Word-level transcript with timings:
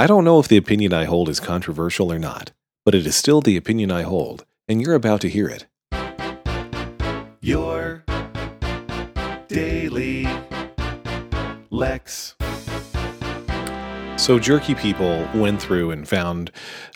I 0.00 0.06
don't 0.06 0.24
know 0.24 0.40
if 0.40 0.48
the 0.48 0.56
opinion 0.56 0.94
I 0.94 1.04
hold 1.04 1.28
is 1.28 1.40
controversial 1.40 2.10
or 2.10 2.18
not, 2.18 2.52
but 2.86 2.94
it 2.94 3.06
is 3.06 3.14
still 3.14 3.42
the 3.42 3.58
opinion 3.58 3.92
I 3.92 4.00
hold, 4.00 4.46
and 4.66 4.80
you're 4.80 4.94
about 4.94 5.20
to 5.20 5.28
hear 5.28 5.46
it. 5.46 5.66
Your 7.42 8.02
daily 9.48 10.26
Lex. 11.68 12.34
So, 14.30 14.38
jerky 14.38 14.76
people 14.76 15.28
went 15.34 15.60
through 15.60 15.90
and 15.90 16.06
found 16.06 16.52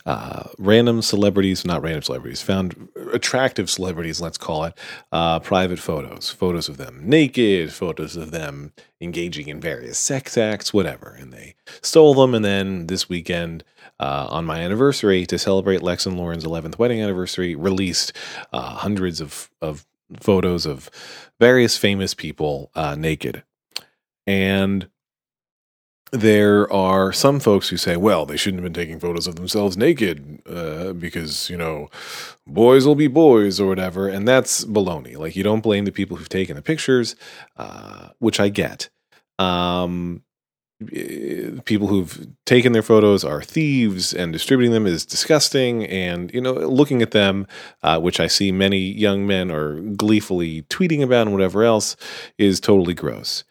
uh, 0.07 0.45
random 0.57 1.03
celebrities, 1.03 1.65
not 1.65 1.83
random 1.83 2.03
celebrities, 2.03 2.41
found 2.41 2.89
attractive 3.13 3.69
celebrities, 3.69 4.21
let's 4.21 4.39
call 4.39 4.63
it, 4.67 4.79
uh, 5.11 5.41
private 5.41 5.81
photos, 5.81 6.31
photos 6.31 6.69
of 6.69 6.77
them 6.77 7.01
naked, 7.03 7.73
photos 7.73 8.15
of 8.15 8.31
them 8.31 8.73
engaging 9.01 9.49
in 9.49 9.61
various 9.61 9.99
sex 9.99 10.39
acts, 10.39 10.73
whatever. 10.73 11.17
And 11.19 11.33
they 11.33 11.57
stole 11.83 12.15
them. 12.15 12.37
And 12.37 12.45
then 12.45 12.87
this 12.87 13.09
weekend, 13.09 13.65
uh, 13.99 14.29
on 14.31 14.45
my 14.45 14.61
anniversary, 14.61 15.27
to 15.27 15.37
celebrate 15.37 15.83
Lex 15.83 16.07
and 16.07 16.17
Lauren's 16.17 16.45
11th 16.45 16.79
wedding 16.79 17.03
anniversary, 17.03 17.57
released 17.57 18.13
uh, 18.53 18.77
hundreds 18.77 19.21
of, 19.21 19.51
of 19.61 19.85
photos 20.21 20.67
of 20.67 20.89
various 21.41 21.77
famous 21.77 22.15
people 22.15 22.71
uh, 22.77 22.95
naked. 22.95 23.43
And 24.25 24.89
there 26.15 26.73
are 26.73 27.13
some 27.13 27.41
folks 27.41 27.69
who 27.69 27.77
say, 27.77 27.97
well, 27.97 28.25
they 28.25 28.37
shouldn't 28.37 28.63
have 28.63 28.73
been 28.73 28.81
taking 28.81 29.01
photos 29.01 29.27
of 29.27 29.35
themselves 29.35 29.77
naked 29.77 30.41
uh, 30.47 30.93
because, 30.93 31.51
you 31.51 31.57
know, 31.57 31.91
boys 32.47 32.87
will 32.87 32.95
be 32.95 33.09
boys 33.09 33.59
or 33.59 33.67
whatever. 33.67 34.07
And 34.07 34.27
that's 34.27 34.65
baloney. 34.65 35.17
Like, 35.17 35.35
you 35.35 35.43
don't 35.43 35.61
blame 35.61 35.87
the 35.87 35.93
people 35.93 36.17
who've 36.17 36.29
taken 36.29 36.55
the 36.55 36.63
pictures, 36.63 37.17
uh, 37.57 38.11
which 38.21 38.39
I 38.39 38.49
get. 38.49 38.91
Um, 39.41 40.23
eh, 40.93 41.51
people 41.65 41.89
who've 41.89 42.29
taken 42.47 42.71
their 42.71 42.83
photos 42.83 43.25
are 43.25 43.43
thieves 43.43 44.15
and 44.15 44.33
distributing 44.33 44.73
them 44.73 44.87
is 44.87 45.05
disgusting. 45.05 45.85
And, 45.85 46.33
you 46.33 46.41
know, 46.41 46.53
looking 46.53 47.03
at 47.03 47.11
them, 47.11 47.49
uh, 47.83 47.99
which 47.99 48.21
I 48.21 48.29
see 48.29 48.53
many 48.53 48.79
young 48.79 49.27
men 49.27 49.51
are 49.51 49.81
gleefully 49.81 50.63
tweeting 50.63 51.03
about 51.03 51.23
and 51.23 51.33
whatever 51.33 51.65
else, 51.65 51.97
is 52.39 52.61
totally 52.61 52.95
gross. 52.95 53.43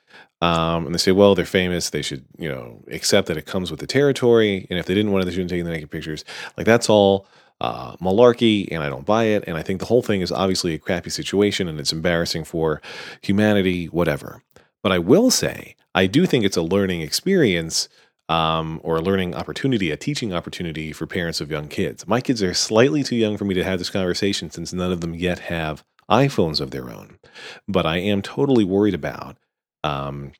Um, 0.44 0.86
and 0.86 0.94
they 0.94 0.99
say, 0.99 1.13
well, 1.13 1.36
they're 1.36 1.45
famous. 1.45 1.89
They 1.89 2.02
should, 2.02 2.25
you 2.38 2.49
know, 2.49 2.83
accept 2.91 3.30
that 3.30 3.38
it 3.38 3.45
comes 3.45 3.72
with 3.72 3.80
the 3.80 3.88
territory. 3.88 4.67
And 4.69 4.77
if 4.77 4.86
they 4.86 4.94
didn't 4.94 5.13
want 5.13 5.22
it, 5.22 5.25
they 5.25 5.31
shouldn't 5.31 5.49
take 5.49 5.63
the 5.63 5.69
naked 5.69 5.89
pictures. 5.89 6.25
Like 6.58 6.66
that's 6.66 6.89
all 6.89 7.25
uh, 7.61 7.95
malarkey, 7.97 8.67
and 8.69 8.83
I 8.83 8.89
don't 8.89 9.05
buy 9.05 9.23
it. 9.23 9.45
And 9.47 9.55
I 9.55 9.61
think 9.61 9.80
the 9.80 9.86
whole 9.86 10.02
thing 10.02 10.19
is 10.19 10.33
obviously 10.33 10.73
a 10.73 10.80
crappy 10.80 11.09
situation, 11.11 11.69
and 11.69 11.80
it's 11.80 11.94
embarrassing 11.94 12.44
for 12.44 12.81
humanity, 13.21 13.86
whatever. 13.86 14.44
But 14.81 14.91
I 14.91 14.99
will 14.99 15.31
say, 15.31 15.77
I 15.95 16.08
do 16.08 16.25
think 16.25 16.44
it's 16.44 16.58
a 16.58 16.61
learning 16.61 17.02
experience. 17.02 17.88
Um, 18.30 18.80
or 18.83 18.95
a 18.95 19.02
learning 19.02 19.36
opportunity, 19.36 19.91
a 19.91 19.97
teaching 19.97 20.33
opportunity 20.33 20.94
for 20.94 21.05
parents 21.05 21.41
of 21.41 21.52
young 21.52 21.67
kids. 21.67 22.08
My 22.08 22.21
kids 22.21 22.41
are 22.41 22.53
slightly 22.53 23.03
too 23.03 23.17
young 23.17 23.38
for 23.38 23.44
me 23.44 23.53
to 23.53 23.66
have 23.66 23.80
this 23.80 23.89
conversation 23.89 24.49
since 24.49 24.71
none 24.71 24.94
of 24.94 25.02
them 25.02 25.14
yet 25.14 25.39
have 25.39 25.83
iPhones 26.09 26.61
of 26.61 26.71
their 26.71 26.89
own. 26.89 27.19
But 27.67 27.86
I 27.86 27.97
am 27.97 28.21
totally 28.21 28.64
worried 28.64 28.94
about 28.94 29.36
um, 29.84 30.31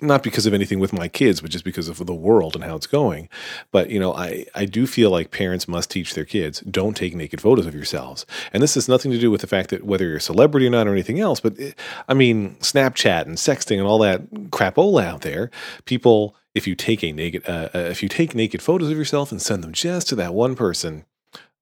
not 0.00 0.22
because 0.22 0.46
of 0.46 0.54
anything 0.54 0.80
with 0.80 0.92
my 0.92 1.06
kids, 1.08 1.40
but 1.40 1.50
just 1.50 1.64
because 1.64 1.88
of 1.88 2.04
the 2.04 2.14
world 2.14 2.54
and 2.54 2.64
how 2.64 2.74
it's 2.74 2.86
going. 2.86 3.28
But 3.70 3.90
you 3.90 4.00
know, 4.00 4.12
I 4.12 4.46
I 4.54 4.64
do 4.64 4.86
feel 4.86 5.10
like 5.10 5.30
parents 5.30 5.68
must 5.68 5.90
teach 5.90 6.14
their 6.14 6.24
kids 6.24 6.60
don't 6.60 6.96
take 6.96 7.14
naked 7.14 7.40
photos 7.40 7.66
of 7.66 7.74
yourselves. 7.74 8.26
And 8.52 8.62
this 8.62 8.74
has 8.74 8.88
nothing 8.88 9.12
to 9.12 9.18
do 9.18 9.30
with 9.30 9.40
the 9.40 9.46
fact 9.46 9.70
that 9.70 9.84
whether 9.84 10.06
you're 10.06 10.16
a 10.16 10.20
celebrity 10.20 10.66
or 10.66 10.70
not 10.70 10.88
or 10.88 10.92
anything 10.92 11.20
else. 11.20 11.40
But 11.40 11.58
it, 11.58 11.78
I 12.08 12.14
mean, 12.14 12.56
Snapchat 12.56 13.22
and 13.22 13.36
sexting 13.36 13.78
and 13.78 13.86
all 13.86 13.98
that 14.00 14.28
crapola 14.50 15.04
out 15.04 15.22
there, 15.22 15.50
people. 15.84 16.36
If 16.54 16.68
you 16.68 16.76
take 16.76 17.02
a 17.02 17.10
naked, 17.10 17.48
uh, 17.48 17.68
uh, 17.74 17.78
if 17.78 18.00
you 18.00 18.08
take 18.08 18.32
naked 18.32 18.62
photos 18.62 18.88
of 18.88 18.96
yourself 18.96 19.32
and 19.32 19.42
send 19.42 19.64
them 19.64 19.72
just 19.72 20.08
to 20.10 20.14
that 20.14 20.34
one 20.34 20.54
person, 20.54 21.04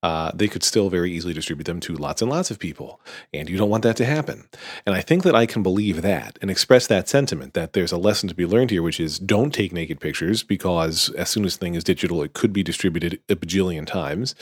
uh, 0.03 0.33
they 0.34 0.48
could 0.48 0.62
still 0.62 0.89
very 0.89 1.12
easily 1.12 1.33
distribute 1.33 1.64
them 1.64 1.81
to 1.81 1.95
lots 1.95 2.22
and 2.22 2.31
lots 2.31 2.50
of 2.50 2.58
people. 2.58 3.00
And 3.33 3.48
you 3.48 3.56
don't 3.56 3.70
want 3.70 3.84
that 3.84 3.97
to 3.97 4.05
happen. 4.05 4.48
And 4.85 4.95
I 4.95 5.01
think 5.01 5.23
that 5.23 5.36
I 5.36 5.46
can 5.46 5.63
believe 5.63 6.02
that 6.02 6.39
and 6.42 6.51
express 6.51 6.86
that 6.89 7.08
sentiment 7.08 7.55
that 7.55 7.73
there's 7.73 7.92
a 7.92 7.96
lesson 7.96 8.29
to 8.29 8.35
be 8.35 8.46
learned 8.46 8.70
here, 8.70 8.83
which 8.83 8.98
is 8.98 9.18
don't 9.18 9.52
take 9.52 9.73
naked 9.73 10.01
pictures 10.01 10.42
because 10.42 11.11
as 11.11 11.29
soon 11.30 11.45
as 11.45 11.57
thing 11.57 11.74
is 11.74 11.85
digital, 11.85 12.23
it 12.23 12.33
could 12.33 12.52
be 12.52 12.62
distributed 12.62 13.20
a 13.29 13.36
bajillion 13.36 13.86
times. 13.86 14.35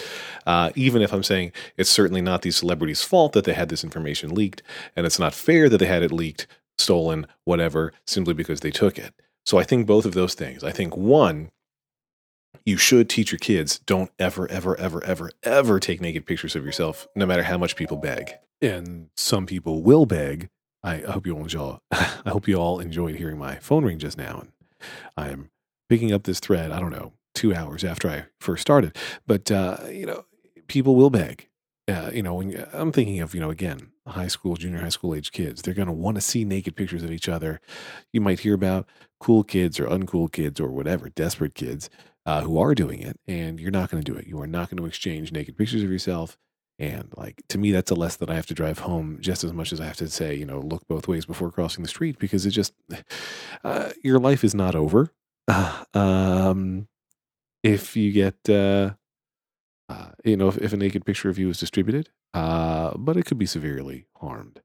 Uh, 0.47 0.71
even 0.75 1.03
if 1.03 1.13
I'm 1.13 1.23
saying 1.23 1.53
it's 1.77 1.91
certainly 1.91 2.23
not 2.23 2.43
these 2.43 2.57
celebrities' 2.57 3.03
fault 3.03 3.33
that 3.33 3.45
they 3.45 3.53
had 3.53 3.69
this 3.69 3.85
information 3.85 4.35
leaked, 4.35 4.63
and 4.97 5.07
it's 5.07 5.19
not 5.19 5.35
fair 5.35 5.69
that 5.69 5.79
they 5.79 5.87
had 5.87 6.03
it 6.03 6.13
leaked, 6.13 6.47
stolen, 6.79 7.27
whatever, 7.45 7.93
simply 8.07 8.35
because 8.35 8.61
they 8.61 8.71
took 8.71 8.99
it. 8.99 9.15
So 9.45 9.59
I 9.59 9.65
think 9.65 9.87
both 9.87 10.05
of 10.05 10.15
those 10.15 10.35
things. 10.35 10.65
I 10.65 10.73
think 10.73 10.97
one, 10.97 11.51
you 12.65 12.77
should 12.77 13.09
teach 13.09 13.33
your 13.33 13.39
kids 13.39 13.79
don't 13.81 14.11
ever, 14.19 14.49
ever, 14.51 14.79
ever, 14.79 15.03
ever, 15.05 15.31
ever 15.43 15.81
take 15.81 16.01
naked 16.01 16.27
pictures 16.27 16.57
of 16.57 16.65
yourself, 16.65 17.07
no 17.15 17.27
matter 17.27 17.43
how 17.43 17.59
much 17.59 17.77
people 17.77 17.97
beg. 17.97 18.33
And 18.61 19.09
some 19.17 19.47
people 19.47 19.83
will 19.83 20.07
beg. 20.07 20.49
I 20.83 20.99
hope 20.99 21.27
you 21.27 21.35
all 21.35 21.43
enjoy. 21.43 21.79
I 21.91 22.31
hope 22.31 22.49
you 22.49 22.57
all 22.57 22.81
enjoyed 22.81 23.17
hearing 23.17 23.39
my 23.39 23.57
phone 23.57 23.85
ring 23.85 23.99
just 23.99 24.19
now. 24.19 24.41
And 24.41 24.53
I'm 25.17 25.51
picking 25.89 26.13
up 26.13 26.25
this 26.25 26.41
thread. 26.41 26.71
I 26.71 26.81
don't 26.81 26.91
know, 26.91 27.13
two 27.35 27.55
hours 27.55 27.85
after 27.85 28.09
I 28.09 28.27
first 28.41 28.63
started. 28.63 28.97
But 29.27 29.51
uh, 29.51 29.79
you 29.91 30.07
know, 30.07 30.25
people 30.69 30.95
will 30.95 31.11
beg. 31.11 31.49
Uh, 31.89 32.11
you 32.13 32.23
know, 32.23 32.35
when 32.35 32.67
I'm 32.73 32.93
thinking 32.93 33.21
of 33.21 33.35
you 33.35 33.41
know 33.41 33.51
again, 33.51 33.91
high 34.07 34.29
school, 34.29 34.57
junior 34.57 34.81
high 34.81 34.91
school 34.91 35.15
age 35.15 35.33
kids, 35.33 35.63
they're 35.63 35.75
going 35.75 35.89
to 35.89 35.93
want 35.93 36.17
to 36.17 36.21
see 36.21 36.45
naked 36.45 36.77
pictures 36.77 37.03
of 37.03 37.11
each 37.11 37.29
other. 37.29 37.61
You 38.13 38.21
might 38.21 38.41
hear 38.41 38.55
about 38.55 38.87
cool 39.19 39.43
kids 39.43 39.79
or 39.79 39.87
uncool 39.87 40.31
kids 40.31 40.61
or 40.61 40.71
whatever, 40.71 41.09
desperate 41.09 41.55
kids 41.55 41.91
uh, 42.31 42.43
who 42.43 42.61
are 42.61 42.77
doing 42.77 43.01
it, 43.01 43.19
and 43.27 43.59
you're 43.59 43.73
not 43.73 43.91
going 43.91 44.01
to 44.01 44.13
do 44.13 44.17
it. 44.17 44.25
You 44.25 44.41
are 44.41 44.47
not 44.47 44.71
going 44.71 44.77
to 44.77 44.87
exchange 44.87 45.33
naked 45.33 45.57
pictures 45.59 45.83
of 45.83 45.91
yourself. 45.91 46.39
And 46.79 47.13
like 47.17 47.43
to 47.49 47.59
me, 47.59 47.73
that's 47.73 47.91
a 47.91 47.97
lesson 47.97 48.19
that 48.21 48.31
I 48.31 48.37
have 48.37 48.47
to 48.47 48.55
drive 48.55 48.79
home 48.79 49.19
just 49.21 49.43
as 49.43 49.53
much 49.53 49.73
as 49.73 49.81
I 49.81 49.87
have 49.87 49.97
to 49.97 50.09
say, 50.09 50.37
you 50.37 50.47
know, 50.47 50.61
look 50.61 50.87
both 50.87 51.09
ways 51.09 51.27
before 51.27 51.51
crossing 51.51 51.83
the 51.83 51.89
street 51.89 52.21
because 52.21 52.47
it 52.47 52.51
just 52.51 52.73
uh, 53.65 53.91
your 54.05 54.21
life 54.21 54.45
is 54.45 54.55
not 54.55 54.75
over. 54.75 55.11
Um, 55.93 56.87
if 57.65 57.97
you 57.97 58.13
get, 58.13 58.37
uh, 58.49 58.91
uh, 59.89 60.11
you 60.25 60.37
know, 60.37 60.47
if, 60.47 60.57
if, 60.59 60.73
a 60.73 60.77
naked 60.77 61.05
picture 61.05 61.29
of 61.29 61.39
you 61.39 61.51
is 61.51 61.59
distributed, 61.59 62.11
uh, 62.33 62.93
but 62.97 63.17
it 63.17 63.27
could 63.27 63.39
be 63.39 63.47
severely 63.47 64.07
harmed. 64.19 64.63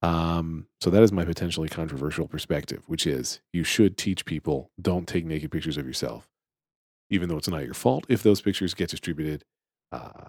Um, 0.00 0.68
so 0.80 0.88
that 0.88 1.02
is 1.02 1.12
my 1.12 1.26
potentially 1.26 1.68
controversial 1.68 2.26
perspective, 2.26 2.84
which 2.86 3.06
is 3.06 3.42
you 3.52 3.62
should 3.62 3.98
teach 3.98 4.24
people 4.24 4.70
don't 4.80 5.06
take 5.06 5.26
naked 5.26 5.50
pictures 5.52 5.76
of 5.76 5.86
yourself 5.86 6.30
even 7.10 7.28
though 7.28 7.36
it's 7.36 7.48
not 7.48 7.64
your 7.64 7.74
fault 7.74 8.04
if 8.08 8.22
those 8.22 8.40
pictures 8.40 8.74
get 8.74 8.90
distributed. 8.90 9.44
Uh, 9.92 10.28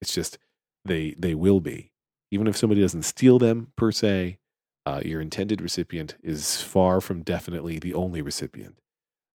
it's 0.00 0.14
just 0.14 0.38
they 0.84 1.14
they 1.18 1.34
will 1.34 1.60
be. 1.60 1.92
Even 2.30 2.46
if 2.46 2.56
somebody 2.56 2.80
doesn't 2.80 3.04
steal 3.04 3.38
them 3.38 3.72
per 3.76 3.90
se, 3.90 4.38
uh, 4.86 5.00
your 5.04 5.20
intended 5.20 5.60
recipient 5.60 6.16
is 6.22 6.60
far 6.60 7.00
from 7.00 7.22
definitely 7.22 7.78
the 7.78 7.94
only 7.94 8.22
recipient. 8.22 8.78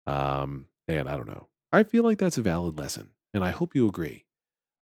Um, 0.05 0.67
and 0.87 1.09
I 1.09 1.15
don't 1.15 1.27
know. 1.27 1.47
I 1.71 1.83
feel 1.83 2.03
like 2.03 2.19
that's 2.19 2.37
a 2.37 2.41
valid 2.41 2.77
lesson, 2.77 3.09
and 3.33 3.43
I 3.43 3.51
hope 3.51 3.75
you 3.75 3.87
agree. 3.87 4.25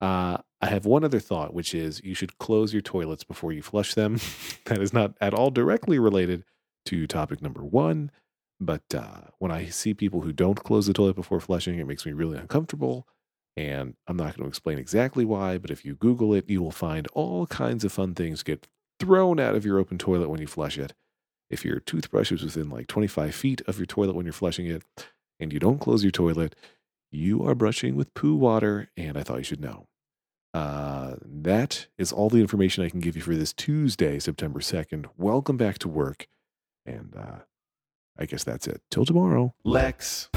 Uh, 0.01 0.37
I 0.61 0.67
have 0.67 0.85
one 0.85 1.03
other 1.03 1.19
thought, 1.19 1.53
which 1.53 1.73
is 1.73 2.01
you 2.03 2.13
should 2.13 2.37
close 2.37 2.73
your 2.73 2.81
toilets 2.81 3.23
before 3.23 3.51
you 3.51 3.61
flush 3.61 3.93
them. 3.93 4.19
that 4.65 4.81
is 4.81 4.93
not 4.93 5.15
at 5.21 5.33
all 5.33 5.51
directly 5.51 5.99
related 5.99 6.43
to 6.87 7.07
topic 7.07 7.41
number 7.41 7.63
one, 7.63 8.11
but 8.61 8.83
uh, 8.95 9.21
when 9.39 9.51
I 9.51 9.65
see 9.65 9.95
people 9.95 10.21
who 10.21 10.31
don't 10.31 10.63
close 10.63 10.85
the 10.85 10.93
toilet 10.93 11.15
before 11.15 11.39
flushing, 11.39 11.79
it 11.79 11.87
makes 11.87 12.05
me 12.05 12.13
really 12.13 12.37
uncomfortable. 12.37 13.07
And 13.57 13.95
I'm 14.07 14.15
not 14.15 14.37
going 14.37 14.43
to 14.43 14.49
explain 14.49 14.77
exactly 14.77 15.25
why, 15.25 15.57
but 15.57 15.71
if 15.71 15.83
you 15.83 15.95
Google 15.95 16.33
it, 16.35 16.47
you 16.47 16.61
will 16.61 16.71
find 16.71 17.07
all 17.13 17.47
kinds 17.47 17.83
of 17.83 17.91
fun 17.91 18.13
things 18.13 18.43
get 18.43 18.67
thrown 18.99 19.39
out 19.39 19.55
of 19.55 19.65
your 19.65 19.79
open 19.79 19.97
toilet 19.97 20.29
when 20.29 20.39
you 20.39 20.47
flush 20.47 20.77
it. 20.77 20.93
If 21.49 21.65
your 21.65 21.79
toothbrush 21.79 22.31
is 22.31 22.43
within 22.43 22.69
like 22.69 22.87
25 22.87 23.33
feet 23.33 23.61
of 23.67 23.77
your 23.77 23.87
toilet 23.87 24.15
when 24.15 24.25
you're 24.25 24.31
flushing 24.31 24.67
it, 24.67 24.83
and 25.39 25.51
you 25.51 25.59
don't 25.59 25.79
close 25.79 26.03
your 26.03 26.11
toilet, 26.11 26.55
you 27.11 27.45
are 27.45 27.55
brushing 27.55 27.95
with 27.95 28.13
poo 28.13 28.35
water, 28.35 28.89
and 28.95 29.17
I 29.17 29.23
thought 29.23 29.39
you 29.39 29.43
should 29.43 29.59
know. 29.59 29.87
Uh, 30.53 31.15
that 31.25 31.87
is 31.97 32.11
all 32.11 32.29
the 32.29 32.41
information 32.41 32.83
I 32.83 32.89
can 32.89 32.99
give 32.99 33.15
you 33.15 33.21
for 33.23 33.35
this 33.35 33.53
Tuesday, 33.53 34.19
September 34.19 34.59
2nd. 34.59 35.07
Welcome 35.17 35.57
back 35.57 35.79
to 35.79 35.89
work. 35.89 36.27
And 36.85 37.15
uh, 37.17 37.39
I 38.17 38.25
guess 38.25 38.43
that's 38.43 38.67
it. 38.67 38.81
Till 38.89 39.05
tomorrow. 39.05 39.53
Lex. 39.63 40.29